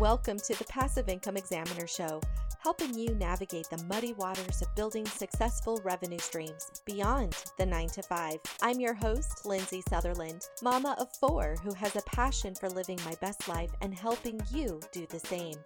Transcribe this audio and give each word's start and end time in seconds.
Welcome 0.00 0.38
to 0.38 0.56
the 0.56 0.64
Passive 0.66 1.08
Income 1.08 1.36
Examiner 1.36 1.88
Show, 1.88 2.20
helping 2.60 2.96
you 2.96 3.16
navigate 3.16 3.68
the 3.68 3.82
muddy 3.88 4.12
waters 4.12 4.62
of 4.62 4.72
building 4.76 5.04
successful 5.04 5.80
revenue 5.82 6.20
streams 6.20 6.70
beyond 6.86 7.34
the 7.58 7.66
9 7.66 7.88
to 7.88 8.02
5. 8.04 8.36
I'm 8.62 8.78
your 8.78 8.94
host, 8.94 9.44
Lindsay 9.44 9.82
Sutherland, 9.88 10.46
mama 10.62 10.94
of 11.00 11.08
four 11.16 11.56
who 11.64 11.74
has 11.74 11.96
a 11.96 12.02
passion 12.02 12.54
for 12.54 12.70
living 12.70 13.00
my 13.04 13.16
best 13.20 13.48
life 13.48 13.72
and 13.80 13.92
helping 13.92 14.40
you 14.52 14.78
do 14.92 15.04
the 15.10 15.18
same. 15.18 15.56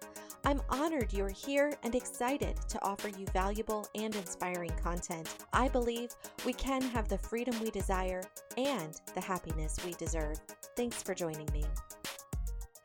I'm 0.45 0.63
honored 0.67 1.13
you're 1.13 1.29
here 1.29 1.75
and 1.83 1.93
excited 1.93 2.57
to 2.69 2.83
offer 2.83 3.09
you 3.09 3.27
valuable 3.33 3.87
and 3.93 4.15
inspiring 4.15 4.73
content. 4.81 5.29
I 5.53 5.67
believe 5.67 6.09
we 6.43 6.53
can 6.53 6.81
have 6.81 7.07
the 7.07 7.19
freedom 7.19 7.53
we 7.61 7.69
desire 7.69 8.23
and 8.57 8.99
the 9.13 9.21
happiness 9.21 9.77
we 9.85 9.93
deserve. 9.93 10.39
Thanks 10.75 11.03
for 11.03 11.13
joining 11.13 11.47
me. 11.53 11.65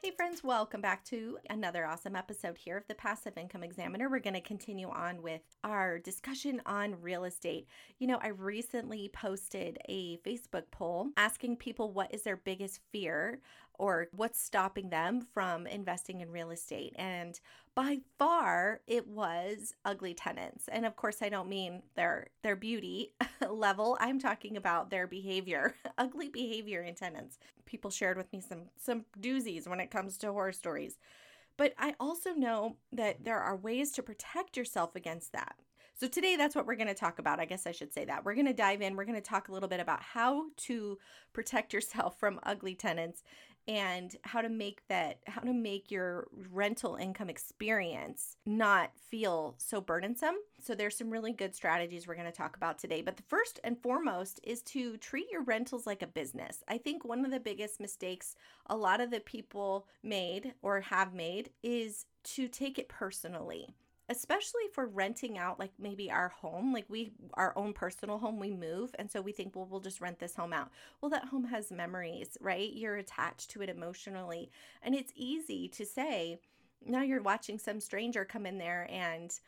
Hey, 0.09 0.15
friends, 0.15 0.43
welcome 0.43 0.81
back 0.81 1.05
to 1.05 1.37
another 1.51 1.85
awesome 1.85 2.17
episode 2.17 2.57
here 2.57 2.79
of 2.79 2.89
the 2.89 2.95
Passive 2.95 3.37
Income 3.37 3.63
Examiner. 3.63 4.09
We're 4.09 4.21
going 4.21 4.33
to 4.33 4.41
continue 4.41 4.89
on 4.89 5.21
with 5.21 5.43
our 5.65 5.99
discussion 5.99 6.63
on 6.65 7.03
real 7.03 7.25
estate. 7.25 7.67
You 7.99 8.07
know, 8.07 8.19
I 8.23 8.29
recently 8.29 9.11
posted 9.13 9.77
a 9.87 10.17
Facebook 10.27 10.63
poll 10.71 11.09
asking 11.19 11.57
people 11.57 11.93
what 11.93 12.15
is 12.15 12.23
their 12.23 12.39
biggest 12.39 12.81
fear 12.91 13.41
or 13.79 14.09
what's 14.13 14.41
stopping 14.41 14.91
them 14.91 15.27
from 15.33 15.67
investing 15.67 16.21
in 16.21 16.31
real 16.31 16.51
estate. 16.51 16.95
And 16.97 17.39
by 17.75 17.99
far 18.19 18.81
it 18.87 19.07
was 19.07 19.75
ugly 19.85 20.15
tenants. 20.15 20.69
And 20.69 20.85
of 20.85 20.97
course 20.97 21.23
I 21.23 21.29
don't 21.29 21.49
mean 21.49 21.83
their 21.95 22.29
their 22.43 22.57
beauty 22.57 23.15
level. 23.51 23.97
I'm 24.01 24.19
talking 24.19 24.57
about 24.57 24.91
their 24.91 25.07
behavior. 25.07 25.75
ugly 25.99 26.29
behavior 26.29 26.83
in 26.83 26.95
tenants. 26.95 27.39
People 27.65 27.91
shared 27.91 28.17
with 28.17 28.33
me 28.33 28.41
some 28.41 28.65
some 28.77 29.05
doozies 29.21 29.69
when 29.69 29.81
it 29.81 29.91
comes 29.91 30.19
to 30.19 30.33
horror 30.33 30.53
stories. 30.53 30.99
But 31.57 31.75
I 31.77 31.95
also 31.99 32.33
know 32.33 32.77
that 32.93 33.25
there 33.25 33.41
are 33.41 33.57
ways 33.57 33.91
to 33.93 34.03
protect 34.03 34.57
yourself 34.57 34.95
against 34.95 35.33
that. 35.33 35.57
So, 35.99 36.07
today 36.07 36.37
that's 36.37 36.55
what 36.55 36.65
we're 36.65 36.77
going 36.77 36.87
to 36.87 36.95
talk 36.95 37.19
about. 37.19 37.41
I 37.41 37.45
guess 37.45 37.67
I 37.67 37.73
should 37.73 37.93
say 37.93 38.05
that. 38.05 38.25
We're 38.25 38.35
going 38.35 38.47
to 38.47 38.53
dive 38.53 38.81
in. 38.83 38.95
We're 38.95 39.05
going 39.05 39.21
to 39.21 39.21
talk 39.21 39.49
a 39.49 39.53
little 39.53 39.69
bit 39.69 39.81
about 39.81 40.01
how 40.01 40.45
to 40.57 40.97
protect 41.33 41.73
yourself 41.75 42.19
from 42.21 42.39
ugly 42.45 42.77
tenants 42.77 43.25
and 43.69 44.17
how 44.23 44.41
to 44.41 44.49
make 44.49 44.81
that 44.89 45.19
how 45.27 45.43
to 45.43 45.53
make 45.53 45.91
your 45.91 46.27
rental 46.51 46.97
income 46.97 47.29
experience 47.29 48.37
not 48.47 48.91
feel 49.11 49.55
so 49.59 49.81
burdensome. 49.81 50.37
So 50.59 50.75
there's 50.75 50.97
some 50.97 51.11
really 51.11 51.33
good 51.33 51.55
strategies 51.55 52.07
we're 52.07 52.15
going 52.15 52.27
to 52.27 52.33
talk 52.33 52.57
about 52.57 52.79
today. 52.79 53.03
But 53.03 53.19
the 53.19 53.23
first 53.25 53.61
and 53.63 53.79
foremost 53.81 54.41
is 54.43 54.63
to 54.63 54.97
treat 54.97 55.31
your 55.31 55.43
rentals 55.43 55.87
like 55.87 56.03
a 56.03 56.07
business. 56.07 56.65
I 56.67 56.79
think 56.79 57.05
one 57.05 57.25
of 57.25 57.31
the 57.31 57.39
biggest 57.39 57.79
mistakes 57.79 58.35
a 58.67 58.77
lot 58.77 59.03
of 59.03 59.11
the 59.11 59.21
people 59.21 59.87
made 60.03 60.55
or 60.63 60.81
have 60.81 61.13
made 61.13 61.51
is 61.63 62.07
to 62.25 62.49
take 62.49 62.79
it 62.79 62.89
personally 62.89 63.69
especially 64.09 64.63
for 64.73 64.87
renting 64.87 65.37
out 65.37 65.59
like 65.59 65.73
maybe 65.79 66.11
our 66.11 66.29
home 66.29 66.73
like 66.73 66.87
we 66.89 67.13
our 67.35 67.53
own 67.57 67.73
personal 67.73 68.19
home 68.19 68.39
we 68.39 68.51
move 68.51 68.95
and 68.99 69.11
so 69.11 69.21
we 69.21 69.33
think 69.33 69.55
well 69.55 69.67
we'll 69.71 69.81
just 69.81 70.01
rent 70.01 70.19
this 70.19 70.37
home 70.37 70.53
out. 70.53 70.71
Well 71.01 71.11
that 71.11 71.27
home 71.27 71.45
has 71.45 71.71
memories 71.71 72.37
right? 72.41 72.73
You're 72.73 72.97
attached 72.97 73.51
to 73.51 73.63
it 73.63 73.69
emotionally 73.69 74.51
and 74.83 74.95
it's 74.95 75.13
easy 75.15 75.69
to 75.69 75.85
say 75.85 76.39
now 76.85 77.03
you're 77.03 77.23
watching 77.23 77.59
some 77.59 77.81
stranger 77.81 78.25
come 78.25 78.47
in 78.47 78.59
there 78.59 78.89
and 78.91 79.39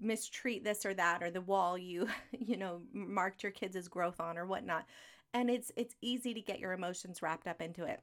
mistreat 0.00 0.64
this 0.64 0.84
or 0.84 0.94
that 0.94 1.22
or 1.22 1.30
the 1.30 1.40
wall 1.40 1.78
you 1.78 2.08
you 2.32 2.56
know 2.56 2.82
marked 2.92 3.42
your 3.42 3.52
kids' 3.52 3.76
as 3.76 3.88
growth 3.88 4.20
on 4.20 4.36
or 4.38 4.46
whatnot 4.46 4.84
and 5.32 5.50
it's 5.50 5.72
it's 5.76 5.94
easy 6.00 6.34
to 6.34 6.40
get 6.40 6.58
your 6.58 6.72
emotions 6.72 7.22
wrapped 7.22 7.46
up 7.46 7.60
into 7.60 7.84
it 7.84 8.00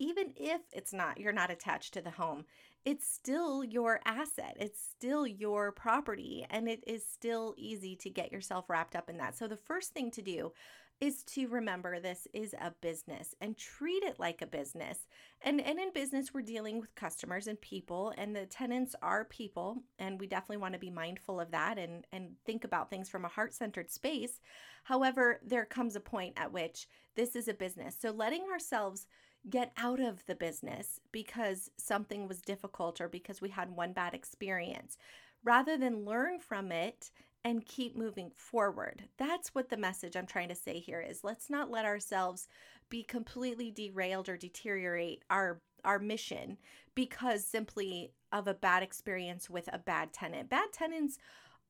even 0.00 0.32
if 0.36 0.60
it's 0.72 0.92
not 0.92 1.20
you're 1.20 1.32
not 1.32 1.50
attached 1.50 1.94
to 1.94 2.00
the 2.00 2.10
home 2.10 2.44
it's 2.84 3.06
still 3.06 3.62
your 3.62 4.00
asset. 4.06 4.56
It's 4.58 4.80
still 4.80 5.26
your 5.26 5.70
property, 5.70 6.46
and 6.48 6.68
it 6.68 6.82
is 6.86 7.04
still 7.06 7.54
easy 7.58 7.94
to 7.96 8.08
get 8.08 8.32
yourself 8.32 8.70
wrapped 8.70 8.96
up 8.96 9.10
in 9.10 9.18
that. 9.18 9.36
So, 9.36 9.46
the 9.46 9.56
first 9.56 9.92
thing 9.92 10.10
to 10.12 10.22
do 10.22 10.52
is 11.00 11.22
to 11.24 11.46
remember 11.48 11.98
this 11.98 12.28
is 12.34 12.54
a 12.54 12.72
business 12.82 13.34
and 13.40 13.56
treat 13.56 14.02
it 14.02 14.20
like 14.20 14.42
a 14.42 14.46
business. 14.46 14.98
And, 15.42 15.58
and 15.58 15.78
in 15.78 15.92
business, 15.94 16.34
we're 16.34 16.42
dealing 16.42 16.78
with 16.78 16.94
customers 16.94 17.46
and 17.46 17.58
people, 17.60 18.12
and 18.18 18.36
the 18.36 18.44
tenants 18.44 18.94
are 19.02 19.24
people, 19.24 19.82
and 19.98 20.20
we 20.20 20.26
definitely 20.26 20.58
want 20.58 20.74
to 20.74 20.80
be 20.80 20.90
mindful 20.90 21.40
of 21.40 21.50
that 21.52 21.78
and, 21.78 22.06
and 22.12 22.32
think 22.44 22.64
about 22.64 22.90
things 22.90 23.08
from 23.08 23.24
a 23.24 23.28
heart 23.28 23.54
centered 23.54 23.90
space. 23.90 24.40
However, 24.84 25.40
there 25.44 25.64
comes 25.64 25.96
a 25.96 26.00
point 26.00 26.34
at 26.36 26.52
which 26.52 26.86
this 27.14 27.34
is 27.34 27.48
a 27.48 27.54
business. 27.54 27.96
So, 27.98 28.10
letting 28.10 28.44
ourselves 28.50 29.06
get 29.48 29.72
out 29.76 30.00
of 30.00 30.24
the 30.26 30.34
business 30.34 31.00
because 31.12 31.70
something 31.76 32.28
was 32.28 32.42
difficult 32.42 33.00
or 33.00 33.08
because 33.08 33.40
we 33.40 33.48
had 33.48 33.70
one 33.70 33.92
bad 33.92 34.14
experience 34.14 34.98
rather 35.42 35.78
than 35.78 36.04
learn 36.04 36.38
from 36.38 36.70
it 36.70 37.10
and 37.42 37.64
keep 37.64 37.96
moving 37.96 38.30
forward. 38.34 39.04
That's 39.16 39.54
what 39.54 39.70
the 39.70 39.76
message 39.76 40.14
I'm 40.14 40.26
trying 40.26 40.50
to 40.50 40.54
say 40.54 40.78
here 40.78 41.00
is. 41.00 41.24
Let's 41.24 41.48
not 41.48 41.70
let 41.70 41.86
ourselves 41.86 42.48
be 42.90 43.02
completely 43.02 43.70
derailed 43.70 44.28
or 44.28 44.36
deteriorate 44.36 45.24
our 45.30 45.60
our 45.82 45.98
mission 45.98 46.58
because 46.94 47.46
simply 47.46 48.12
of 48.32 48.46
a 48.46 48.52
bad 48.52 48.82
experience 48.82 49.48
with 49.48 49.68
a 49.72 49.78
bad 49.78 50.12
tenant. 50.12 50.50
Bad 50.50 50.72
tenants 50.72 51.16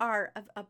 are 0.00 0.32
a, 0.34 0.42
a 0.56 0.66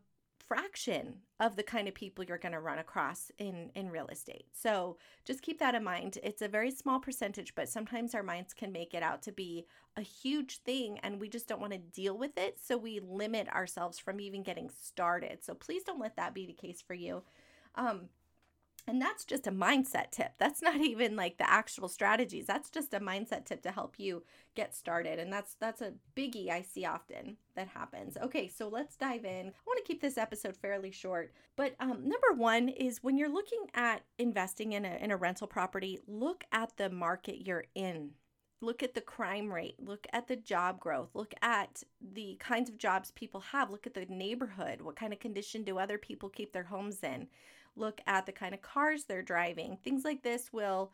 fraction 0.51 1.13
of 1.39 1.55
the 1.55 1.63
kind 1.63 1.87
of 1.87 1.93
people 1.93 2.25
you're 2.25 2.37
going 2.37 2.51
to 2.51 2.59
run 2.59 2.77
across 2.79 3.31
in 3.37 3.71
in 3.73 3.89
real 3.89 4.07
estate. 4.07 4.47
So 4.51 4.97
just 5.23 5.41
keep 5.41 5.59
that 5.59 5.75
in 5.75 5.83
mind. 5.83 6.17
It's 6.23 6.41
a 6.41 6.49
very 6.49 6.71
small 6.71 6.99
percentage, 6.99 7.55
but 7.55 7.69
sometimes 7.69 8.13
our 8.13 8.21
minds 8.21 8.53
can 8.53 8.73
make 8.73 8.93
it 8.93 9.01
out 9.01 9.21
to 9.21 9.31
be 9.31 9.65
a 9.95 10.01
huge 10.01 10.57
thing 10.63 10.99
and 11.03 11.21
we 11.21 11.29
just 11.29 11.47
don't 11.47 11.61
want 11.61 11.71
to 11.71 11.79
deal 11.79 12.17
with 12.17 12.37
it, 12.37 12.59
so 12.61 12.75
we 12.75 12.99
limit 12.99 13.47
ourselves 13.47 13.97
from 13.97 14.19
even 14.19 14.43
getting 14.43 14.69
started. 14.69 15.41
So 15.41 15.53
please 15.53 15.83
don't 15.83 16.01
let 16.01 16.17
that 16.17 16.33
be 16.33 16.45
the 16.45 16.51
case 16.51 16.83
for 16.85 16.95
you. 16.95 17.23
Um, 17.75 18.09
and 18.87 19.01
that's 19.01 19.25
just 19.25 19.47
a 19.47 19.51
mindset 19.51 20.11
tip. 20.11 20.31
That's 20.37 20.61
not 20.61 20.77
even 20.77 21.15
like 21.15 21.37
the 21.37 21.49
actual 21.49 21.87
strategies. 21.87 22.45
That's 22.45 22.69
just 22.69 22.93
a 22.93 22.99
mindset 22.99 23.45
tip 23.45 23.61
to 23.63 23.71
help 23.71 23.95
you 23.97 24.23
get 24.55 24.75
started. 24.75 25.19
And 25.19 25.31
that's 25.31 25.55
that's 25.59 25.81
a 25.81 25.93
biggie 26.15 26.49
I 26.49 26.61
see 26.61 26.85
often 26.85 27.37
that 27.55 27.67
happens. 27.67 28.17
Okay, 28.21 28.47
so 28.47 28.67
let's 28.67 28.95
dive 28.95 29.25
in. 29.25 29.47
I 29.47 29.63
want 29.65 29.77
to 29.77 29.87
keep 29.87 30.01
this 30.01 30.17
episode 30.17 30.57
fairly 30.57 30.91
short. 30.91 31.33
But 31.55 31.75
um, 31.79 32.01
number 32.07 32.33
one 32.35 32.69
is 32.69 33.03
when 33.03 33.17
you're 33.17 33.31
looking 33.31 33.65
at 33.73 34.01
investing 34.17 34.73
in 34.73 34.85
a 34.85 34.97
in 35.01 35.11
a 35.11 35.17
rental 35.17 35.47
property, 35.47 35.99
look 36.07 36.43
at 36.51 36.75
the 36.77 36.89
market 36.89 37.45
you're 37.45 37.65
in 37.75 38.11
look 38.63 38.83
at 38.83 38.93
the 38.93 39.01
crime 39.01 39.51
rate, 39.51 39.75
look 39.79 40.05
at 40.13 40.27
the 40.27 40.35
job 40.35 40.79
growth, 40.79 41.09
look 41.15 41.33
at 41.41 41.83
the 42.13 42.37
kinds 42.39 42.69
of 42.69 42.77
jobs 42.77 43.11
people 43.11 43.41
have, 43.41 43.71
look 43.71 43.87
at 43.87 43.95
the 43.95 44.05
neighborhood, 44.05 44.81
what 44.81 44.95
kind 44.95 45.11
of 45.11 45.19
condition 45.19 45.63
do 45.63 45.79
other 45.79 45.97
people 45.97 46.29
keep 46.29 46.53
their 46.53 46.63
homes 46.63 46.99
in 47.03 47.27
look 47.75 48.01
at 48.07 48.25
the 48.25 48.31
kind 48.31 48.53
of 48.53 48.61
cars 48.61 49.05
they're 49.05 49.21
driving. 49.21 49.77
Things 49.83 50.03
like 50.03 50.23
this 50.23 50.51
will 50.51 50.91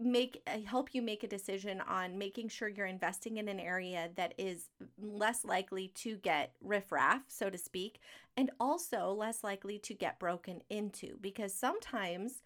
make 0.00 0.42
uh, 0.46 0.58
help 0.66 0.92
you 0.92 1.02
make 1.02 1.22
a 1.22 1.28
decision 1.28 1.80
on 1.82 2.18
making 2.18 2.48
sure 2.48 2.68
you're 2.68 2.86
investing 2.86 3.36
in 3.36 3.48
an 3.48 3.60
area 3.60 4.10
that 4.16 4.34
is 4.38 4.70
less 5.00 5.44
likely 5.44 5.88
to 5.94 6.16
get 6.16 6.52
riffraff, 6.60 7.22
so 7.28 7.48
to 7.48 7.58
speak, 7.58 8.00
and 8.36 8.50
also 8.58 9.12
less 9.12 9.44
likely 9.44 9.78
to 9.78 9.94
get 9.94 10.18
broken 10.18 10.60
into 10.68 11.16
because 11.20 11.54
sometimes 11.54 12.42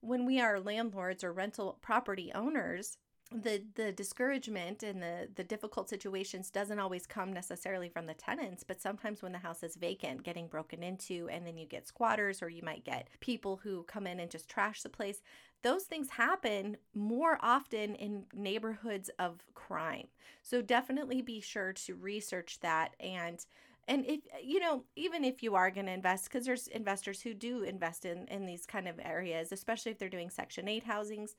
when 0.00 0.26
we 0.26 0.40
are 0.40 0.58
landlords 0.58 1.22
or 1.22 1.32
rental 1.32 1.78
property 1.80 2.32
owners, 2.34 2.98
the 3.40 3.62
the 3.74 3.92
discouragement 3.92 4.82
and 4.82 5.02
the 5.02 5.28
the 5.34 5.44
difficult 5.44 5.88
situations 5.88 6.50
doesn't 6.50 6.78
always 6.78 7.06
come 7.06 7.32
necessarily 7.32 7.88
from 7.88 8.06
the 8.06 8.14
tenants 8.14 8.62
but 8.62 8.80
sometimes 8.80 9.22
when 9.22 9.32
the 9.32 9.38
house 9.38 9.62
is 9.62 9.76
vacant 9.76 10.22
getting 10.22 10.46
broken 10.46 10.82
into 10.82 11.28
and 11.30 11.46
then 11.46 11.56
you 11.56 11.66
get 11.66 11.86
squatters 11.86 12.42
or 12.42 12.48
you 12.48 12.62
might 12.62 12.84
get 12.84 13.08
people 13.20 13.60
who 13.62 13.82
come 13.84 14.06
in 14.06 14.20
and 14.20 14.30
just 14.30 14.48
trash 14.48 14.82
the 14.82 14.88
place 14.88 15.22
those 15.62 15.84
things 15.84 16.10
happen 16.10 16.76
more 16.94 17.38
often 17.40 17.94
in 17.94 18.24
neighborhoods 18.34 19.10
of 19.18 19.44
crime. 19.54 20.08
So 20.42 20.60
definitely 20.60 21.22
be 21.22 21.40
sure 21.40 21.72
to 21.72 21.94
research 21.94 22.58
that 22.60 22.94
and 23.00 23.44
and 23.88 24.04
if 24.06 24.20
you 24.42 24.60
know 24.60 24.84
even 24.96 25.24
if 25.24 25.42
you 25.42 25.54
are 25.54 25.70
going 25.70 25.86
to 25.86 25.92
invest 25.92 26.24
because 26.24 26.46
there's 26.46 26.68
investors 26.68 27.20
who 27.20 27.34
do 27.34 27.62
invest 27.62 28.04
in 28.04 28.26
in 28.28 28.46
these 28.46 28.66
kind 28.66 28.88
of 28.88 29.00
areas 29.02 29.52
especially 29.52 29.92
if 29.92 29.98
they're 29.98 30.08
doing 30.08 30.30
section 30.30 30.68
8 30.68 30.84
housings. 30.84 31.34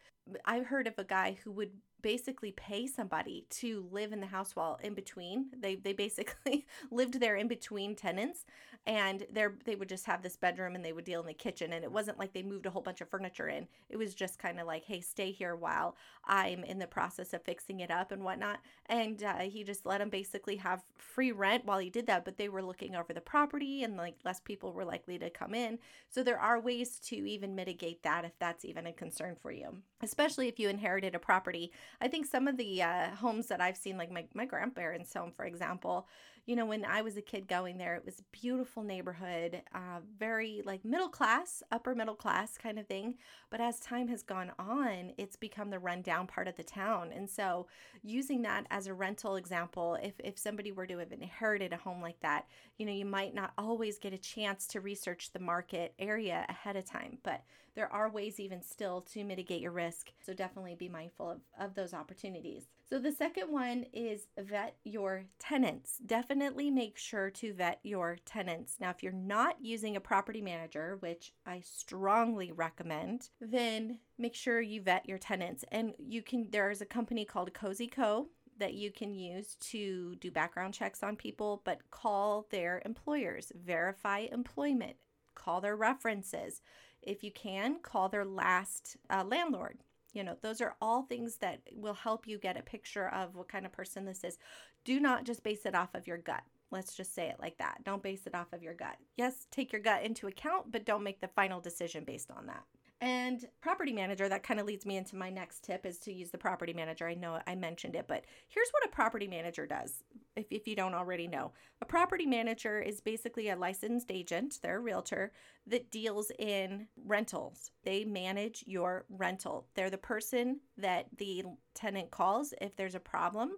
I've 0.45 0.65
heard 0.67 0.87
of 0.87 0.93
a 0.97 1.03
guy 1.03 1.37
who 1.43 1.51
would 1.51 1.71
basically 2.03 2.51
pay 2.51 2.85
somebody 2.85 3.45
to 3.49 3.87
live 3.91 4.13
in 4.13 4.19
the 4.19 4.27
house 4.27 4.55
while 4.55 4.79
in 4.83 4.93
between. 4.93 5.47
They 5.59 5.75
they 5.75 5.93
basically 5.93 6.67
lived 6.91 7.19
there 7.19 7.35
in 7.35 7.47
between 7.47 7.95
tenants 7.95 8.45
and 8.85 9.25
they 9.31 9.47
they 9.65 9.75
would 9.75 9.89
just 9.89 10.05
have 10.05 10.21
this 10.21 10.35
bedroom 10.35 10.75
and 10.75 10.83
they 10.83 10.93
would 10.93 11.05
deal 11.05 11.21
in 11.21 11.27
the 11.27 11.33
kitchen 11.33 11.73
and 11.73 11.83
it 11.83 11.91
wasn't 11.91 12.19
like 12.19 12.33
they 12.33 12.43
moved 12.43 12.65
a 12.65 12.69
whole 12.69 12.81
bunch 12.81 13.01
of 13.01 13.09
furniture 13.09 13.47
in. 13.47 13.67
It 13.89 13.97
was 13.97 14.13
just 14.13 14.37
kind 14.37 14.59
of 14.59 14.67
like, 14.67 14.83
hey, 14.85 14.99
stay 14.99 15.31
here 15.31 15.55
while 15.55 15.95
I'm 16.25 16.63
in 16.63 16.79
the 16.79 16.87
process 16.87 17.33
of 17.33 17.41
fixing 17.43 17.79
it 17.79 17.89
up 17.89 18.11
and 18.11 18.23
whatnot. 18.23 18.59
And 18.87 19.23
uh, 19.23 19.39
he 19.39 19.63
just 19.63 19.85
let 19.85 19.99
them 19.99 20.09
basically 20.09 20.57
have 20.57 20.83
free 20.97 21.31
rent 21.31 21.65
while 21.65 21.79
he 21.79 21.89
did 21.89 22.07
that, 22.07 22.25
but 22.25 22.37
they 22.37 22.49
were 22.49 22.61
looking 22.61 22.95
over 22.95 23.13
the 23.13 23.21
property 23.21 23.83
and 23.83 23.95
like 23.95 24.15
less 24.25 24.41
people 24.41 24.73
were 24.73 24.85
likely 24.85 25.17
to 25.19 25.29
come 25.29 25.55
in. 25.55 25.79
So 26.09 26.21
there 26.21 26.39
are 26.39 26.59
ways 26.59 26.99
to 27.05 27.15
even 27.15 27.55
mitigate 27.55 28.03
that 28.03 28.25
if 28.25 28.37
that's 28.39 28.65
even 28.65 28.85
a 28.85 28.91
concern 28.91 29.37
for 29.41 29.51
you, 29.51 29.77
especially 30.01 30.49
if 30.49 30.59
you 30.59 30.67
inherited 30.67 31.15
a 31.15 31.19
property 31.19 31.71
I 32.01 32.07
think 32.07 32.25
some 32.25 32.47
of 32.47 32.57
the 32.57 32.81
uh, 32.81 33.09
homes 33.15 33.47
that 33.47 33.61
I've 33.61 33.77
seen, 33.77 33.97
like 33.97 34.11
my, 34.11 34.25
my 34.33 34.45
grandparents' 34.45 35.13
home, 35.13 35.31
for 35.35 35.45
example, 35.45 36.07
you 36.45 36.57
know, 36.57 36.65
when 36.65 36.83
I 36.83 37.01
was 37.01 37.15
a 37.15 37.21
kid 37.21 37.47
going 37.47 37.77
there, 37.77 37.95
it 37.95 38.03
was 38.05 38.19
a 38.19 38.37
beautiful 38.37 38.83
neighborhood, 38.83 39.61
uh, 39.73 39.99
very 40.17 40.61
like 40.65 40.83
middle 40.83 41.07
class, 41.07 41.63
upper 41.71 41.95
middle 41.95 42.15
class 42.15 42.57
kind 42.57 42.77
of 42.77 42.85
thing. 42.85 43.15
But 43.49 43.61
as 43.61 43.79
time 43.79 44.09
has 44.09 44.23
gone 44.23 44.51
on, 44.59 45.13
it's 45.17 45.37
become 45.37 45.69
the 45.69 45.79
rundown 45.79 46.27
part 46.27 46.49
of 46.49 46.57
the 46.57 46.63
town. 46.63 47.11
And 47.15 47.29
so, 47.29 47.67
using 48.01 48.41
that 48.41 48.65
as 48.71 48.87
a 48.87 48.93
rental 48.93 49.37
example, 49.37 49.97
if, 50.03 50.13
if 50.19 50.37
somebody 50.37 50.73
were 50.73 50.87
to 50.87 50.97
have 50.97 51.13
inherited 51.13 51.71
a 51.71 51.77
home 51.77 52.01
like 52.01 52.19
that, 52.19 52.47
you 52.77 52.85
know, 52.85 52.91
you 52.91 53.05
might 53.05 53.33
not 53.33 53.53
always 53.57 53.97
get 53.97 54.13
a 54.13 54.17
chance 54.17 54.67
to 54.67 54.81
research 54.81 55.31
the 55.31 55.39
market 55.39 55.93
area 55.97 56.45
ahead 56.49 56.75
of 56.75 56.83
time. 56.83 57.19
But 57.23 57.43
there 57.75 57.91
are 57.91 58.09
ways, 58.09 58.39
even 58.39 58.61
still, 58.61 59.01
to 59.13 59.23
mitigate 59.23 59.61
your 59.61 59.71
risk. 59.71 60.11
So, 60.25 60.33
definitely 60.33 60.75
be 60.75 60.89
mindful 60.89 61.29
of, 61.31 61.39
of 61.57 61.75
those 61.75 61.93
opportunities. 61.93 62.65
So, 62.89 62.99
the 62.99 63.11
second 63.11 63.51
one 63.51 63.85
is 63.93 64.27
vet 64.37 64.75
your 64.83 65.25
tenants. 65.39 65.97
Definitely 66.05 66.69
make 66.69 66.97
sure 66.97 67.29
to 67.31 67.53
vet 67.53 67.79
your 67.83 68.17
tenants. 68.25 68.75
Now, 68.79 68.89
if 68.89 69.01
you're 69.01 69.11
not 69.11 69.55
using 69.61 69.95
a 69.95 70.01
property 70.01 70.41
manager, 70.41 70.97
which 70.99 71.33
I 71.45 71.61
strongly 71.61 72.51
recommend, 72.51 73.29
then 73.39 73.99
make 74.17 74.35
sure 74.35 74.61
you 74.61 74.81
vet 74.81 75.07
your 75.07 75.17
tenants. 75.17 75.63
And 75.71 75.93
you 75.97 76.21
can, 76.21 76.49
there's 76.51 76.81
a 76.81 76.85
company 76.85 77.25
called 77.25 77.53
Cozy 77.53 77.87
Co 77.87 78.27
that 78.59 78.73
you 78.73 78.91
can 78.91 79.13
use 79.15 79.55
to 79.55 80.15
do 80.15 80.29
background 80.29 80.73
checks 80.73 81.03
on 81.03 81.15
people, 81.15 81.61
but 81.63 81.89
call 81.89 82.47
their 82.51 82.81
employers, 82.85 83.51
verify 83.55 84.19
employment, 84.31 84.97
call 85.35 85.61
their 85.61 85.75
references. 85.75 86.61
If 87.01 87.23
you 87.23 87.31
can, 87.31 87.79
call 87.81 88.09
their 88.09 88.25
last 88.25 88.97
uh, 89.09 89.23
landlord 89.23 89.79
you 90.13 90.23
know, 90.23 90.37
those 90.41 90.61
are 90.61 90.75
all 90.81 91.03
things 91.03 91.37
that 91.37 91.61
will 91.73 91.93
help 91.93 92.27
you 92.27 92.37
get 92.37 92.57
a 92.57 92.63
picture 92.63 93.09
of 93.09 93.35
what 93.35 93.49
kind 93.49 93.65
of 93.65 93.71
person 93.71 94.05
this 94.05 94.23
is. 94.23 94.37
Do 94.85 94.99
not 94.99 95.25
just 95.25 95.43
base 95.43 95.65
it 95.65 95.75
off 95.75 95.95
of 95.95 96.07
your 96.07 96.17
gut. 96.17 96.43
Let's 96.71 96.95
just 96.95 97.13
say 97.13 97.27
it 97.27 97.37
like 97.39 97.57
that. 97.57 97.83
Don't 97.83 98.01
base 98.01 98.25
it 98.25 98.35
off 98.35 98.53
of 98.53 98.63
your 98.63 98.73
gut. 98.73 98.97
Yes, 99.15 99.47
take 99.51 99.71
your 99.71 99.81
gut 99.81 100.03
into 100.03 100.27
account, 100.27 100.71
but 100.71 100.85
don't 100.85 101.03
make 101.03 101.21
the 101.21 101.27
final 101.27 101.59
decision 101.59 102.03
based 102.03 102.31
on 102.31 102.47
that. 102.47 102.63
And 103.03 103.45
property 103.59 103.91
manager, 103.91 104.29
that 104.29 104.43
kind 104.43 104.61
of 104.61 104.65
leads 104.65 104.85
me 104.85 104.95
into 104.95 105.17
my 105.17 105.29
next 105.29 105.65
tip 105.65 105.85
is 105.85 105.97
to 105.99 106.13
use 106.13 106.31
the 106.31 106.37
property 106.37 106.71
manager. 106.71 107.05
I 107.05 107.15
know 107.15 107.37
I 107.45 107.53
mentioned 107.53 107.97
it, 107.97 108.05
but 108.07 108.23
here's 108.47 108.69
what 108.69 108.85
a 108.85 108.95
property 108.95 109.27
manager 109.27 109.67
does, 109.67 110.05
if, 110.37 110.45
if 110.49 110.69
you 110.69 110.75
don't 110.77 110.93
already 110.93 111.27
know. 111.27 111.51
A 111.81 111.85
property 111.85 112.25
manager 112.25 112.79
is 112.79 113.01
basically 113.01 113.49
a 113.49 113.57
licensed 113.57 114.09
agent, 114.09 114.59
they're 114.63 114.77
a 114.77 114.79
realtor, 114.79 115.33
that 115.67 115.91
deals 115.91 116.31
in 116.39 116.87
rentals. 116.95 117.71
They 117.83 118.05
manage 118.05 118.63
your 118.67 119.03
rental. 119.09 119.67
They're 119.75 119.89
the 119.89 119.97
person 119.97 120.61
that 120.77 121.07
the 121.17 121.43
tenant 121.75 122.09
calls 122.09 122.53
if 122.61 122.77
there's 122.77 122.95
a 122.95 123.01
problem. 123.01 123.51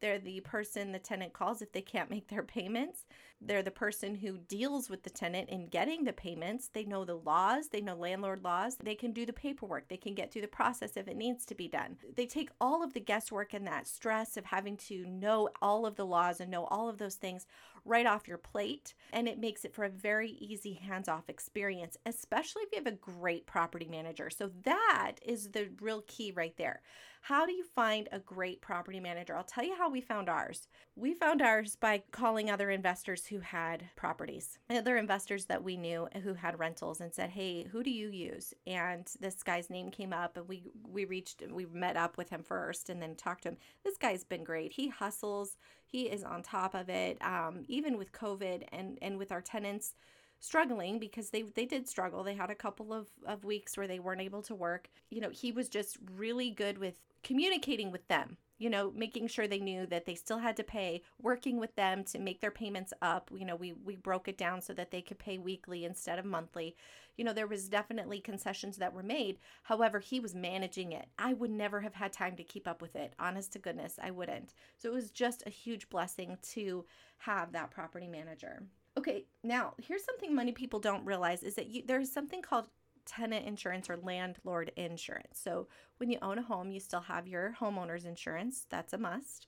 They're 0.00 0.18
the 0.18 0.40
person 0.40 0.92
the 0.92 0.98
tenant 0.98 1.34
calls 1.34 1.60
if 1.60 1.70
they 1.70 1.82
can't 1.82 2.08
make 2.08 2.28
their 2.28 2.42
payments. 2.42 3.04
They're 3.46 3.62
the 3.62 3.70
person 3.70 4.16
who 4.16 4.38
deals 4.38 4.90
with 4.90 5.04
the 5.04 5.10
tenant 5.10 5.48
in 5.48 5.68
getting 5.68 6.04
the 6.04 6.12
payments. 6.12 6.68
They 6.72 6.84
know 6.84 7.04
the 7.04 7.14
laws, 7.14 7.68
they 7.68 7.80
know 7.80 7.94
landlord 7.94 8.42
laws. 8.42 8.76
They 8.82 8.94
can 8.94 9.12
do 9.12 9.24
the 9.24 9.32
paperwork, 9.32 9.88
they 9.88 9.96
can 9.96 10.14
get 10.14 10.32
through 10.32 10.42
the 10.42 10.48
process 10.48 10.96
if 10.96 11.06
it 11.06 11.16
needs 11.16 11.44
to 11.46 11.54
be 11.54 11.68
done. 11.68 11.96
They 12.16 12.26
take 12.26 12.50
all 12.60 12.82
of 12.82 12.92
the 12.92 13.00
guesswork 13.00 13.54
and 13.54 13.66
that 13.66 13.86
stress 13.86 14.36
of 14.36 14.46
having 14.46 14.76
to 14.88 15.06
know 15.06 15.48
all 15.62 15.86
of 15.86 15.94
the 15.96 16.06
laws 16.06 16.40
and 16.40 16.50
know 16.50 16.64
all 16.64 16.88
of 16.88 16.98
those 16.98 17.14
things 17.14 17.46
right 17.86 18.06
off 18.06 18.28
your 18.28 18.38
plate. 18.38 18.94
And 19.12 19.28
it 19.28 19.38
makes 19.38 19.64
it 19.64 19.74
for 19.74 19.84
a 19.84 19.88
very 19.88 20.30
easy 20.30 20.74
hands 20.74 21.08
off 21.08 21.28
experience, 21.28 21.96
especially 22.04 22.62
if 22.62 22.72
you 22.72 22.78
have 22.78 22.92
a 22.92 22.96
great 22.96 23.46
property 23.46 23.86
manager. 23.88 24.28
So 24.28 24.50
that 24.64 25.12
is 25.24 25.50
the 25.50 25.68
real 25.80 26.02
key 26.06 26.32
right 26.32 26.56
there. 26.56 26.82
How 27.22 27.44
do 27.44 27.52
you 27.52 27.64
find 27.74 28.08
a 28.12 28.20
great 28.20 28.60
property 28.60 29.00
manager? 29.00 29.36
I'll 29.36 29.42
tell 29.42 29.64
you 29.64 29.74
how 29.76 29.90
we 29.90 30.00
found 30.00 30.28
ours. 30.28 30.68
We 30.94 31.12
found 31.14 31.42
ours 31.42 31.74
by 31.74 32.04
calling 32.12 32.50
other 32.50 32.70
investors 32.70 33.26
who 33.36 33.42
had 33.42 33.84
properties, 33.96 34.58
other 34.70 34.96
investors 34.96 35.44
that 35.44 35.62
we 35.62 35.76
knew 35.76 36.08
who 36.22 36.32
had 36.32 36.58
rentals, 36.58 37.02
and 37.02 37.12
said, 37.12 37.30
"Hey, 37.30 37.64
who 37.64 37.82
do 37.82 37.90
you 37.90 38.08
use?" 38.08 38.54
And 38.66 39.06
this 39.20 39.42
guy's 39.42 39.68
name 39.68 39.90
came 39.90 40.12
up, 40.12 40.38
and 40.38 40.48
we 40.48 40.64
we 40.88 41.04
reached, 41.04 41.42
we 41.50 41.66
met 41.66 41.98
up 41.98 42.16
with 42.16 42.30
him 42.30 42.42
first, 42.42 42.88
and 42.88 43.02
then 43.02 43.14
talked 43.14 43.42
to 43.42 43.50
him. 43.50 43.58
This 43.84 43.98
guy's 43.98 44.24
been 44.24 44.42
great. 44.42 44.72
He 44.72 44.88
hustles. 44.88 45.58
He 45.84 46.04
is 46.04 46.24
on 46.24 46.42
top 46.42 46.74
of 46.74 46.88
it. 46.88 47.22
Um, 47.22 47.64
even 47.68 47.98
with 47.98 48.12
COVID 48.12 48.64
and 48.72 48.98
and 49.02 49.18
with 49.18 49.30
our 49.32 49.42
tenants 49.42 49.94
struggling 50.40 50.98
because 50.98 51.28
they 51.30 51.42
they 51.42 51.66
did 51.66 51.86
struggle. 51.86 52.22
They 52.22 52.34
had 52.34 52.50
a 52.50 52.54
couple 52.54 52.94
of, 52.94 53.08
of 53.26 53.44
weeks 53.44 53.76
where 53.76 53.86
they 53.86 53.98
weren't 53.98 54.22
able 54.22 54.42
to 54.42 54.54
work. 54.54 54.88
You 55.10 55.20
know, 55.20 55.30
he 55.30 55.52
was 55.52 55.68
just 55.68 55.98
really 56.16 56.50
good 56.50 56.78
with 56.78 57.00
communicating 57.22 57.90
with 57.90 58.08
them 58.08 58.38
you 58.58 58.70
know 58.70 58.92
making 58.94 59.28
sure 59.28 59.46
they 59.46 59.58
knew 59.58 59.86
that 59.86 60.06
they 60.06 60.14
still 60.14 60.38
had 60.38 60.56
to 60.56 60.64
pay 60.64 61.02
working 61.20 61.58
with 61.58 61.74
them 61.76 62.04
to 62.04 62.18
make 62.18 62.40
their 62.40 62.50
payments 62.50 62.92
up. 63.02 63.30
You 63.34 63.44
know 63.44 63.56
we 63.56 63.72
we 63.72 63.96
broke 63.96 64.28
it 64.28 64.38
down 64.38 64.60
so 64.60 64.72
that 64.74 64.90
they 64.90 65.02
could 65.02 65.18
pay 65.18 65.38
weekly 65.38 65.84
instead 65.84 66.18
of 66.18 66.24
monthly. 66.24 66.76
You 67.16 67.24
know 67.24 67.32
there 67.32 67.46
was 67.46 67.68
definitely 67.68 68.20
concessions 68.20 68.76
that 68.78 68.92
were 68.92 69.02
made. 69.02 69.38
However 69.64 69.98
he 69.98 70.20
was 70.20 70.34
managing 70.34 70.92
it. 70.92 71.06
I 71.18 71.34
would 71.34 71.50
never 71.50 71.80
have 71.80 71.94
had 71.94 72.12
time 72.12 72.36
to 72.36 72.44
keep 72.44 72.66
up 72.68 72.82
with 72.82 72.96
it. 72.96 73.14
Honest 73.18 73.52
to 73.52 73.58
goodness 73.58 73.98
i 74.02 74.10
wouldn't. 74.10 74.54
So 74.78 74.88
it 74.88 74.94
was 74.94 75.10
just 75.10 75.42
a 75.46 75.50
huge 75.50 75.88
blessing 75.88 76.38
to 76.52 76.84
have 77.18 77.52
that 77.52 77.70
property 77.70 78.08
manager. 78.08 78.62
Okay 78.98 79.24
now 79.42 79.74
here's 79.78 80.04
something 80.04 80.34
many 80.34 80.52
people 80.52 80.80
don't 80.80 81.04
realize 81.04 81.42
is 81.42 81.54
that 81.54 81.68
you, 81.68 81.82
there's 81.86 82.10
something 82.10 82.42
called 82.42 82.68
tenant 83.06 83.46
insurance 83.46 83.88
or 83.88 83.96
landlord 83.96 84.72
insurance. 84.76 85.40
So 85.42 85.68
when 85.98 86.10
you 86.10 86.18
own 86.20 86.38
a 86.38 86.42
home, 86.42 86.70
you 86.70 86.80
still 86.80 87.00
have 87.00 87.26
your 87.26 87.56
homeowner's 87.60 88.04
insurance. 88.04 88.66
That's 88.68 88.92
a 88.92 88.98
must. 88.98 89.46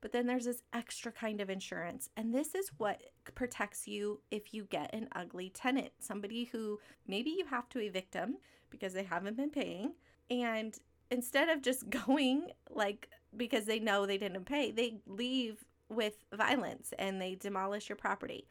But 0.00 0.12
then 0.12 0.26
there's 0.26 0.44
this 0.44 0.62
extra 0.72 1.10
kind 1.10 1.40
of 1.40 1.50
insurance. 1.50 2.08
And 2.16 2.32
this 2.32 2.54
is 2.54 2.70
what 2.78 3.00
protects 3.34 3.88
you 3.88 4.20
if 4.30 4.54
you 4.54 4.64
get 4.64 4.94
an 4.94 5.08
ugly 5.14 5.50
tenant, 5.50 5.90
somebody 5.98 6.44
who 6.44 6.78
maybe 7.06 7.30
you 7.30 7.46
have 7.46 7.68
to 7.70 7.80
evict 7.80 8.12
them 8.12 8.36
because 8.70 8.92
they 8.92 9.02
haven't 9.02 9.36
been 9.36 9.50
paying. 9.50 9.94
And 10.30 10.76
instead 11.10 11.48
of 11.48 11.62
just 11.62 11.88
going 12.06 12.50
like 12.70 13.08
because 13.36 13.64
they 13.64 13.80
know 13.80 14.06
they 14.06 14.18
didn't 14.18 14.44
pay, 14.44 14.70
they 14.70 15.00
leave 15.06 15.64
with 15.88 16.24
violence 16.34 16.92
and 16.98 17.20
they 17.20 17.34
demolish 17.34 17.88
your 17.88 17.96
property 17.96 18.46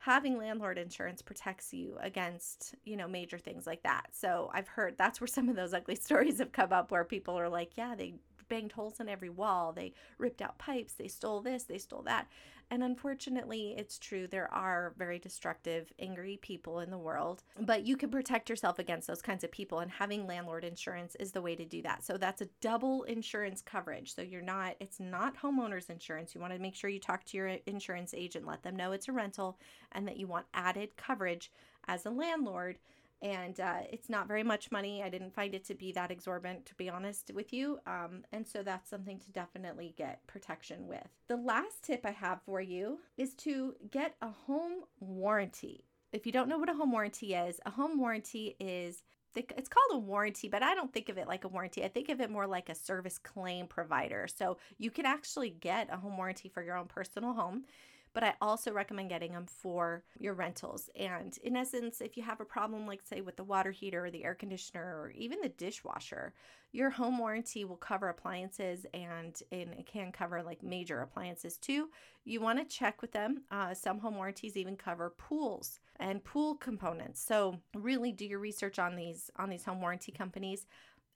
having 0.00 0.38
landlord 0.38 0.78
insurance 0.78 1.20
protects 1.20 1.74
you 1.74 1.96
against, 2.00 2.74
you 2.84 2.96
know, 2.96 3.06
major 3.06 3.38
things 3.38 3.66
like 3.66 3.82
that. 3.82 4.06
So 4.12 4.50
I've 4.52 4.66
heard 4.66 4.96
that's 4.96 5.20
where 5.20 5.28
some 5.28 5.48
of 5.48 5.56
those 5.56 5.74
ugly 5.74 5.94
stories 5.96 6.38
have 6.38 6.52
come 6.52 6.72
up 6.72 6.90
where 6.90 7.04
people 7.04 7.38
are 7.38 7.50
like, 7.50 7.76
yeah, 7.76 7.94
they 7.94 8.14
banged 8.50 8.72
holes 8.72 9.00
in 9.00 9.08
every 9.08 9.30
wall, 9.30 9.72
they 9.72 9.94
ripped 10.18 10.42
out 10.42 10.58
pipes, 10.58 10.92
they 10.92 11.08
stole 11.08 11.40
this, 11.40 11.62
they 11.62 11.78
stole 11.78 12.02
that. 12.02 12.28
And 12.72 12.84
unfortunately, 12.84 13.74
it's 13.76 13.98
true. 13.98 14.28
There 14.28 14.52
are 14.54 14.94
very 14.96 15.18
destructive, 15.18 15.92
angry 15.98 16.38
people 16.40 16.78
in 16.78 16.90
the 16.90 16.98
world, 16.98 17.42
but 17.58 17.84
you 17.84 17.96
can 17.96 18.10
protect 18.10 18.48
yourself 18.48 18.78
against 18.78 19.08
those 19.08 19.22
kinds 19.22 19.42
of 19.42 19.50
people. 19.50 19.80
And 19.80 19.90
having 19.90 20.24
landlord 20.24 20.62
insurance 20.64 21.16
is 21.16 21.32
the 21.32 21.42
way 21.42 21.56
to 21.56 21.64
do 21.64 21.82
that. 21.82 22.04
So 22.04 22.16
that's 22.16 22.42
a 22.42 22.48
double 22.60 23.02
insurance 23.04 23.60
coverage. 23.60 24.14
So 24.14 24.22
you're 24.22 24.40
not, 24.40 24.76
it's 24.78 25.00
not 25.00 25.36
homeowners 25.36 25.90
insurance. 25.90 26.32
You 26.32 26.40
want 26.40 26.52
to 26.52 26.60
make 26.60 26.76
sure 26.76 26.90
you 26.90 27.00
talk 27.00 27.24
to 27.24 27.36
your 27.36 27.48
insurance 27.66 28.14
agent, 28.14 28.46
let 28.46 28.62
them 28.62 28.76
know 28.76 28.92
it's 28.92 29.08
a 29.08 29.12
rental, 29.12 29.58
and 29.90 30.06
that 30.06 30.16
you 30.16 30.28
want 30.28 30.46
added 30.54 30.96
coverage 30.96 31.50
as 31.88 32.06
a 32.06 32.10
landlord 32.10 32.78
and 33.22 33.60
uh, 33.60 33.80
it's 33.90 34.08
not 34.08 34.28
very 34.28 34.42
much 34.42 34.70
money. 34.70 35.02
I 35.02 35.10
didn't 35.10 35.34
find 35.34 35.54
it 35.54 35.64
to 35.66 35.74
be 35.74 35.92
that 35.92 36.10
exorbitant, 36.10 36.66
to 36.66 36.74
be 36.74 36.88
honest 36.88 37.30
with 37.34 37.52
you. 37.52 37.78
Um, 37.86 38.24
and 38.32 38.46
so 38.46 38.62
that's 38.62 38.88
something 38.88 39.18
to 39.18 39.30
definitely 39.30 39.94
get 39.96 40.26
protection 40.26 40.86
with. 40.86 41.06
The 41.28 41.36
last 41.36 41.82
tip 41.82 42.06
I 42.06 42.12
have 42.12 42.40
for 42.42 42.60
you 42.60 42.98
is 43.18 43.34
to 43.36 43.74
get 43.90 44.14
a 44.22 44.30
home 44.30 44.84
warranty. 45.00 45.84
If 46.12 46.26
you 46.26 46.32
don't 46.32 46.48
know 46.48 46.58
what 46.58 46.70
a 46.70 46.74
home 46.74 46.92
warranty 46.92 47.34
is, 47.34 47.60
a 47.66 47.70
home 47.70 47.98
warranty 47.98 48.56
is 48.58 49.02
it's 49.36 49.68
called 49.68 49.92
a 49.92 49.98
warranty, 49.98 50.48
but 50.48 50.62
I 50.62 50.74
don't 50.74 50.92
think 50.92 51.08
of 51.08 51.16
it 51.16 51.28
like 51.28 51.44
a 51.44 51.48
warranty. 51.48 51.84
I 51.84 51.88
think 51.88 52.08
of 52.08 52.20
it 52.20 52.30
more 52.30 52.46
like 52.46 52.68
a 52.68 52.74
service 52.74 53.16
claim 53.16 53.68
provider. 53.68 54.26
So 54.26 54.58
you 54.76 54.90
can 54.90 55.06
actually 55.06 55.50
get 55.50 55.88
a 55.92 55.96
home 55.96 56.16
warranty 56.16 56.48
for 56.48 56.62
your 56.62 56.76
own 56.76 56.86
personal 56.86 57.32
home 57.32 57.64
but 58.12 58.24
I 58.24 58.34
also 58.40 58.72
recommend 58.72 59.08
getting 59.08 59.32
them 59.32 59.46
for 59.46 60.04
your 60.18 60.34
rentals. 60.34 60.90
And 60.96 61.36
in 61.42 61.56
essence, 61.56 62.00
if 62.00 62.16
you 62.16 62.22
have 62.22 62.40
a 62.40 62.44
problem, 62.44 62.86
like 62.86 63.02
say 63.02 63.20
with 63.20 63.36
the 63.36 63.44
water 63.44 63.70
heater 63.70 64.04
or 64.04 64.10
the 64.10 64.24
air 64.24 64.34
conditioner 64.34 64.82
or 64.82 65.12
even 65.16 65.40
the 65.40 65.48
dishwasher, 65.48 66.34
your 66.72 66.90
home 66.90 67.18
warranty 67.18 67.64
will 67.64 67.76
cover 67.76 68.08
appliances 68.08 68.86
and, 68.94 69.40
and 69.50 69.72
it 69.74 69.86
can 69.86 70.12
cover 70.12 70.42
like 70.42 70.62
major 70.62 71.00
appliances 71.00 71.56
too. 71.56 71.88
You 72.24 72.40
want 72.40 72.58
to 72.58 72.76
check 72.76 73.02
with 73.02 73.12
them. 73.12 73.42
Uh, 73.50 73.74
some 73.74 73.98
home 73.98 74.16
warranties 74.16 74.56
even 74.56 74.76
cover 74.76 75.10
pools 75.10 75.80
and 75.98 76.22
pool 76.22 76.54
components. 76.56 77.20
So 77.20 77.58
really 77.74 78.12
do 78.12 78.24
your 78.24 78.38
research 78.38 78.78
on 78.78 78.96
these 78.96 79.30
on 79.36 79.50
these 79.50 79.64
home 79.64 79.80
warranty 79.80 80.12
companies. 80.12 80.66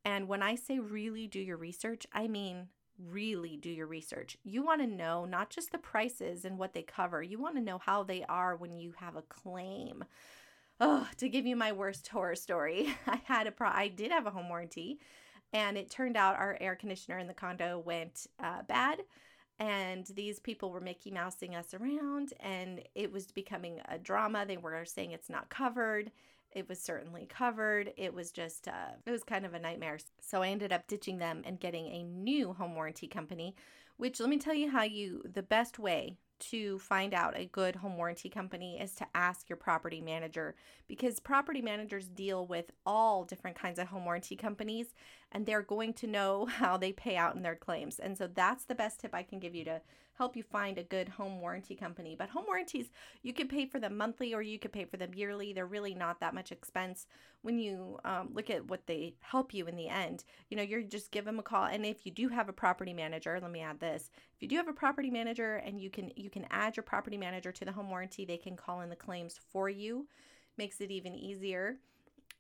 And 0.04 0.28
when 0.28 0.42
I 0.42 0.54
say 0.54 0.78
really 0.78 1.26
do 1.26 1.38
your 1.38 1.56
research, 1.56 2.06
I 2.12 2.28
mean 2.28 2.68
really 2.98 3.56
do 3.56 3.70
your 3.70 3.86
research. 3.86 4.36
You 4.44 4.64
want 4.64 4.80
to 4.80 4.86
know 4.86 5.24
not 5.24 5.50
just 5.50 5.72
the 5.72 5.78
prices 5.78 6.44
and 6.44 6.58
what 6.58 6.72
they 6.74 6.82
cover, 6.82 7.22
you 7.22 7.38
want 7.38 7.56
to 7.56 7.62
know 7.62 7.78
how 7.78 8.02
they 8.02 8.24
are 8.28 8.56
when 8.56 8.76
you 8.78 8.94
have 8.98 9.16
a 9.16 9.22
claim. 9.22 10.04
Oh, 10.80 11.08
to 11.18 11.28
give 11.28 11.46
you 11.46 11.56
my 11.56 11.72
worst 11.72 12.08
horror 12.08 12.34
story, 12.34 12.94
I 13.06 13.20
had 13.24 13.46
a 13.46 13.52
pro 13.52 13.68
I 13.68 13.88
did 13.88 14.10
have 14.10 14.26
a 14.26 14.30
home 14.30 14.48
warranty 14.48 14.98
And 15.52 15.78
it 15.78 15.90
turned 15.90 16.16
out 16.16 16.36
our 16.36 16.58
air 16.60 16.76
conditioner 16.76 17.18
in 17.18 17.28
the 17.28 17.34
condo 17.34 17.78
went 17.78 18.26
uh, 18.42 18.62
bad 18.68 19.00
and 19.58 20.06
these 20.14 20.40
people 20.40 20.70
were 20.70 20.80
Mickey 20.80 21.10
Mousing 21.10 21.54
us 21.54 21.74
around, 21.74 22.32
and 22.40 22.82
it 22.94 23.12
was 23.12 23.30
becoming 23.30 23.80
a 23.88 23.98
drama. 23.98 24.44
They 24.46 24.56
were 24.56 24.84
saying 24.84 25.12
it's 25.12 25.30
not 25.30 25.48
covered. 25.48 26.10
It 26.54 26.68
was 26.68 26.80
certainly 26.80 27.26
covered. 27.26 27.92
It 27.96 28.14
was 28.14 28.30
just, 28.30 28.68
uh, 28.68 28.92
it 29.04 29.10
was 29.10 29.24
kind 29.24 29.44
of 29.44 29.54
a 29.54 29.58
nightmare. 29.58 29.98
So 30.20 30.42
I 30.42 30.48
ended 30.48 30.72
up 30.72 30.86
ditching 30.86 31.18
them 31.18 31.42
and 31.44 31.60
getting 31.60 31.86
a 31.86 32.02
new 32.04 32.52
home 32.52 32.74
warranty 32.74 33.08
company, 33.08 33.54
which 33.96 34.20
let 34.20 34.28
me 34.28 34.38
tell 34.38 34.54
you 34.54 34.70
how 34.70 34.82
you, 34.82 35.22
the 35.24 35.42
best 35.42 35.78
way 35.78 36.16
to 36.38 36.78
find 36.78 37.14
out 37.14 37.38
a 37.38 37.46
good 37.46 37.76
home 37.76 37.96
warranty 37.96 38.28
company 38.28 38.78
is 38.80 38.94
to 38.94 39.06
ask 39.14 39.48
your 39.48 39.56
property 39.56 40.00
manager 40.00 40.54
because 40.88 41.20
property 41.20 41.62
managers 41.62 42.08
deal 42.08 42.46
with 42.46 42.72
all 42.84 43.24
different 43.24 43.56
kinds 43.56 43.78
of 43.78 43.88
home 43.88 44.04
warranty 44.04 44.36
companies 44.36 44.94
and 45.32 45.46
they're 45.46 45.62
going 45.62 45.92
to 45.94 46.06
know 46.06 46.46
how 46.58 46.76
they 46.76 46.92
pay 46.92 47.16
out 47.16 47.36
in 47.36 47.42
their 47.42 47.54
claims. 47.54 47.98
And 47.98 48.16
so 48.18 48.26
that's 48.26 48.64
the 48.64 48.74
best 48.74 49.00
tip 49.00 49.14
I 49.14 49.22
can 49.22 49.38
give 49.38 49.54
you 49.54 49.64
to 49.64 49.80
help 50.16 50.36
you 50.36 50.42
find 50.42 50.78
a 50.78 50.84
good 50.84 51.08
home 51.08 51.40
warranty 51.40 51.74
company. 51.74 52.14
But 52.16 52.30
home 52.30 52.44
warranties, 52.46 52.90
you 53.22 53.32
can 53.32 53.48
pay 53.48 53.66
for 53.66 53.80
them 53.80 53.96
monthly 53.96 54.32
or 54.32 54.42
you 54.42 54.58
could 54.58 54.72
pay 54.72 54.84
for 54.84 54.96
them 54.96 55.14
yearly. 55.14 55.52
They're 55.52 55.66
really 55.66 55.94
not 55.94 56.20
that 56.20 56.34
much 56.34 56.52
expense 56.52 57.06
when 57.42 57.58
you 57.58 57.98
um, 58.04 58.30
look 58.32 58.48
at 58.50 58.68
what 58.68 58.86
they 58.86 59.14
help 59.20 59.52
you 59.52 59.66
in 59.66 59.76
the 59.76 59.88
end. 59.88 60.24
You 60.50 60.56
know, 60.56 60.62
you're 60.62 60.82
just 60.82 61.10
give 61.10 61.24
them 61.24 61.38
a 61.38 61.42
call. 61.42 61.64
And 61.64 61.84
if 61.84 62.06
you 62.06 62.12
do 62.12 62.28
have 62.28 62.48
a 62.48 62.52
property 62.52 62.92
manager, 62.92 63.38
let 63.40 63.50
me 63.50 63.60
add 63.60 63.80
this: 63.80 64.10
if 64.36 64.42
you 64.42 64.48
do 64.48 64.56
have 64.56 64.68
a 64.68 64.72
property 64.72 65.10
manager 65.10 65.56
and 65.56 65.80
you 65.80 65.90
can 65.90 66.12
you 66.16 66.30
can 66.30 66.46
add 66.50 66.76
your 66.76 66.84
property 66.84 67.16
manager 67.16 67.52
to 67.52 67.64
the 67.64 67.72
home 67.72 67.90
warranty, 67.90 68.24
they 68.24 68.38
can 68.38 68.56
call 68.56 68.80
in 68.80 68.90
the 68.90 68.96
claims 68.96 69.40
for 69.50 69.68
you. 69.68 70.06
Makes 70.56 70.80
it 70.80 70.90
even 70.90 71.14
easier 71.14 71.78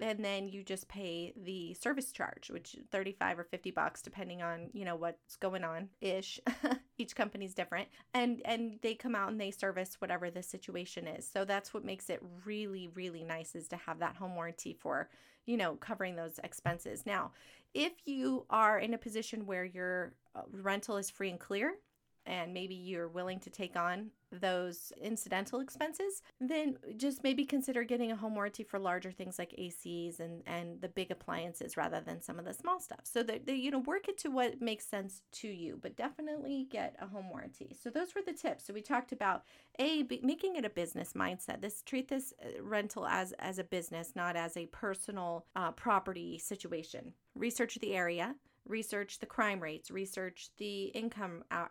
and 0.00 0.24
then 0.24 0.48
you 0.48 0.62
just 0.62 0.88
pay 0.88 1.32
the 1.36 1.74
service 1.74 2.10
charge 2.10 2.50
which 2.50 2.76
35 2.90 3.38
or 3.38 3.44
50 3.44 3.70
bucks 3.70 4.02
depending 4.02 4.42
on 4.42 4.68
you 4.72 4.84
know 4.84 4.96
what's 4.96 5.36
going 5.36 5.62
on 5.62 5.88
ish 6.00 6.40
each 6.98 7.16
company's 7.16 7.54
different 7.54 7.88
and 8.12 8.40
and 8.44 8.78
they 8.82 8.94
come 8.94 9.14
out 9.14 9.30
and 9.30 9.40
they 9.40 9.50
service 9.50 9.96
whatever 10.00 10.30
the 10.30 10.42
situation 10.42 11.06
is. 11.06 11.28
So 11.28 11.44
that's 11.44 11.74
what 11.74 11.84
makes 11.84 12.10
it 12.10 12.22
really 12.44 12.88
really 12.94 13.24
nice 13.24 13.54
is 13.54 13.68
to 13.68 13.76
have 13.76 13.98
that 13.98 14.16
home 14.16 14.34
warranty 14.34 14.76
for 14.78 15.08
you 15.46 15.56
know 15.56 15.74
covering 15.76 16.16
those 16.16 16.38
expenses. 16.44 17.04
Now 17.06 17.32
if 17.74 17.92
you 18.04 18.46
are 18.50 18.78
in 18.78 18.94
a 18.94 18.98
position 18.98 19.46
where 19.46 19.64
your 19.64 20.14
uh, 20.34 20.42
rental 20.52 20.96
is 20.96 21.10
free 21.10 21.30
and 21.30 21.40
clear 21.40 21.74
and 22.26 22.54
maybe 22.54 22.74
you're 22.74 23.08
willing 23.08 23.40
to 23.40 23.50
take 23.50 23.76
on 23.76 24.10
those 24.40 24.92
incidental 25.00 25.60
expenses, 25.60 26.22
then 26.40 26.76
just 26.96 27.22
maybe 27.22 27.44
consider 27.44 27.84
getting 27.84 28.10
a 28.10 28.16
home 28.16 28.34
warranty 28.34 28.64
for 28.64 28.78
larger 28.78 29.12
things 29.12 29.38
like 29.38 29.54
ACs 29.58 30.20
and 30.20 30.42
and 30.46 30.80
the 30.80 30.88
big 30.88 31.10
appliances 31.10 31.76
rather 31.76 32.00
than 32.00 32.20
some 32.20 32.38
of 32.38 32.44
the 32.44 32.54
small 32.54 32.80
stuff. 32.80 33.00
So 33.04 33.22
that 33.22 33.48
you 33.48 33.70
know 33.70 33.80
work 33.80 34.08
it 34.08 34.18
to 34.18 34.30
what 34.30 34.60
makes 34.60 34.86
sense 34.86 35.22
to 35.32 35.48
you, 35.48 35.78
but 35.80 35.96
definitely 35.96 36.66
get 36.70 36.96
a 37.00 37.06
home 37.06 37.30
warranty. 37.30 37.76
So 37.80 37.90
those 37.90 38.14
were 38.14 38.22
the 38.22 38.32
tips. 38.32 38.66
So 38.66 38.74
we 38.74 38.82
talked 38.82 39.12
about 39.12 39.44
a 39.78 40.04
making 40.22 40.56
it 40.56 40.64
a 40.64 40.70
business 40.70 41.12
mindset. 41.12 41.60
This 41.60 41.82
treat 41.82 42.08
this 42.08 42.32
uh, 42.42 42.62
rental 42.62 43.06
as 43.06 43.32
as 43.38 43.58
a 43.58 43.64
business, 43.64 44.12
not 44.16 44.36
as 44.36 44.56
a 44.56 44.66
personal 44.66 45.46
uh, 45.54 45.72
property 45.72 46.38
situation. 46.38 47.12
Research 47.34 47.78
the 47.80 47.94
area 47.94 48.34
research 48.66 49.18
the 49.18 49.26
crime 49.26 49.60
rates, 49.60 49.90
research 49.90 50.48
the 50.58 50.84
income 50.86 51.44
uh, 51.50 51.66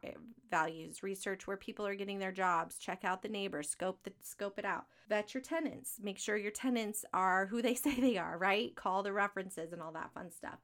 values, 0.50 1.02
research 1.02 1.48
where 1.48 1.58
people 1.58 1.86
are 1.86 1.96
getting 1.96 2.20
their 2.20 2.32
jobs, 2.32 2.78
check 2.78 3.04
out 3.04 3.22
the 3.22 3.30
neighbors, 3.30 3.70
scope 3.70 4.04
the 4.04 4.12
scope 4.22 4.60
it 4.60 4.66
out. 4.66 4.86
Vet 5.10 5.34
your 5.34 5.42
tenants. 5.42 6.00
Make 6.02 6.20
sure 6.20 6.38
your 6.38 6.52
tenants 6.52 7.04
are 7.14 7.48
who 7.48 7.62
they 7.62 7.76
say 7.76 8.00
they 8.00 8.18
are, 8.18 8.38
right? 8.38 8.76
Call 8.76 9.04
the 9.04 9.14
references 9.14 9.74
and 9.74 9.82
all 9.82 9.92
that 9.94 10.14
fun 10.14 10.32
stuff. 10.32 10.60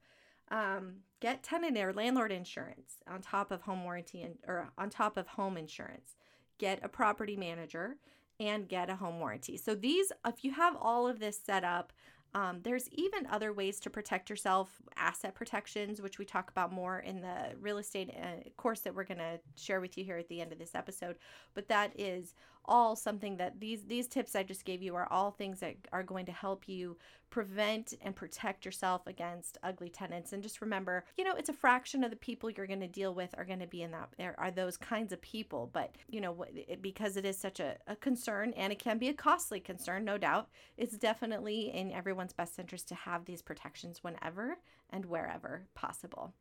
Um, 0.50 0.96
get 1.20 1.42
tenant 1.42 1.78
or 1.78 1.92
landlord 1.92 2.32
insurance 2.32 2.94
on 3.08 3.20
top 3.20 3.50
of 3.50 3.62
home 3.62 3.84
warranty 3.84 4.22
and 4.22 4.36
or 4.46 4.70
on 4.78 4.90
top 4.90 5.16
of 5.16 5.26
home 5.26 5.56
insurance. 5.56 6.16
Get 6.58 6.80
a 6.82 6.88
property 6.88 7.36
manager 7.36 7.96
and 8.38 8.68
get 8.68 8.90
a 8.90 8.96
home 8.96 9.18
warranty. 9.18 9.56
So 9.56 9.74
these 9.74 10.12
if 10.26 10.44
you 10.44 10.52
have 10.52 10.76
all 10.80 11.06
of 11.06 11.18
this 11.18 11.40
set 11.44 11.64
up, 11.64 11.92
um, 12.34 12.60
there's 12.62 12.88
even 12.90 13.26
other 13.26 13.52
ways 13.52 13.80
to 13.80 13.90
protect 13.90 14.30
yourself, 14.30 14.70
asset 14.96 15.34
protections, 15.34 16.00
which 16.00 16.18
we 16.18 16.24
talk 16.24 16.50
about 16.50 16.72
more 16.72 17.00
in 17.00 17.20
the 17.20 17.56
real 17.60 17.78
estate 17.78 18.10
uh, 18.16 18.48
course 18.56 18.80
that 18.80 18.94
we're 18.94 19.04
going 19.04 19.18
to 19.18 19.40
share 19.56 19.80
with 19.80 19.98
you 19.98 20.04
here 20.04 20.16
at 20.16 20.28
the 20.28 20.40
end 20.40 20.52
of 20.52 20.58
this 20.58 20.74
episode. 20.74 21.16
But 21.54 21.68
that 21.68 21.92
is 21.98 22.34
all 22.64 22.96
something 22.96 23.36
that 23.36 23.60
these 23.60 23.84
these 23.84 24.06
tips 24.06 24.34
I 24.34 24.42
just 24.42 24.64
gave 24.64 24.82
you 24.82 24.94
are 24.94 25.10
all 25.10 25.30
things 25.30 25.60
that 25.60 25.76
are 25.92 26.02
going 26.02 26.26
to 26.26 26.32
help 26.32 26.68
you 26.68 26.96
prevent 27.30 27.94
and 28.02 28.14
protect 28.14 28.64
yourself 28.64 29.06
against 29.06 29.56
ugly 29.62 29.88
tenants. 29.88 30.32
And 30.32 30.42
just 30.42 30.60
remember, 30.60 31.04
you 31.16 31.24
know, 31.24 31.36
it's 31.36 31.48
a 31.48 31.54
fraction 31.54 32.02
of 32.02 32.10
the 32.10 32.16
people 32.16 32.50
you're 32.50 32.66
going 32.66 32.80
to 32.80 32.88
deal 32.88 33.14
with 33.14 33.32
are 33.38 33.44
going 33.44 33.60
to 33.60 33.66
be 33.66 33.82
in 33.82 33.92
that 33.92 34.10
there 34.18 34.34
are 34.38 34.50
those 34.50 34.76
kinds 34.76 35.12
of 35.12 35.22
people. 35.22 35.70
But 35.72 35.94
you 36.08 36.20
know, 36.20 36.44
because 36.80 37.16
it 37.16 37.24
is 37.24 37.38
such 37.38 37.60
a, 37.60 37.76
a 37.86 37.96
concern 37.96 38.52
and 38.56 38.72
it 38.72 38.78
can 38.78 38.98
be 38.98 39.08
a 39.08 39.14
costly 39.14 39.60
concern, 39.60 40.04
no 40.04 40.18
doubt, 40.18 40.48
it's 40.76 40.96
definitely 40.96 41.70
in 41.72 41.92
everyone's 41.92 42.32
best 42.32 42.58
interest 42.58 42.88
to 42.88 42.94
have 42.94 43.24
these 43.24 43.42
protections 43.42 44.02
whenever 44.02 44.58
and 44.90 45.06
wherever 45.06 45.66
possible. 45.74 46.34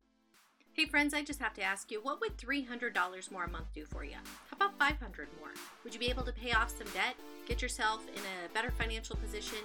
Hey 0.79 0.85
friends, 0.85 1.13
I 1.13 1.21
just 1.23 1.41
have 1.41 1.53
to 1.55 1.61
ask 1.61 1.91
you, 1.91 1.99
what 2.01 2.21
would 2.21 2.37
$300 2.37 3.31
more 3.33 3.43
a 3.43 3.49
month 3.49 3.65
do 3.73 3.83
for 3.83 4.05
you? 4.05 4.15
How 4.49 4.55
about 4.55 4.79
500 4.79 5.27
more? 5.37 5.49
Would 5.83 5.93
you 5.93 5.99
be 5.99 6.09
able 6.09 6.23
to 6.23 6.31
pay 6.31 6.53
off 6.53 6.69
some 6.69 6.87
debt, 6.93 7.17
get 7.45 7.61
yourself 7.61 8.07
in 8.07 8.21
a 8.21 8.47
better 8.53 8.71
financial 8.71 9.17
position, 9.17 9.57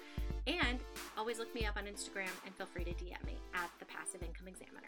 And 0.48 0.80
always 1.18 1.38
look 1.38 1.53
me 1.53 1.65
up 1.65 1.77
on 1.77 1.84
Instagram 1.84 2.32
and 2.46 2.56
feel 2.56 2.65
free 2.65 2.86
to 2.86 2.91
DM 2.91 3.24
me 3.25 3.38
at 3.53 3.70
the 3.80 3.86
Passive 3.86 4.24
Income 4.24 4.48
Examiner. 4.48 4.88